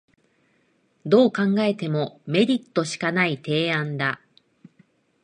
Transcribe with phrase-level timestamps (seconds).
[1.05, 4.19] どう考えてもメリットしかない提案だ